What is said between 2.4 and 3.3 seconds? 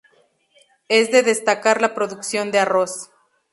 de arroz.